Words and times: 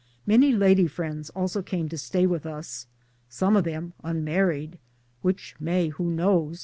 Many 0.25 0.51
lady 0.51 0.87
friends 0.87 1.29
also 1.29 1.61
came 1.61 1.87
to 1.89 1.95
stay 1.95 2.25
with 2.25 2.43
us 2.47 2.87
some 3.29 3.55
of 3.55 3.65
them 3.65 3.93
unmarried 4.03 4.79
(which 5.21 5.53
may, 5.59 5.89
who 5.89 6.09
knows? 6.09 6.59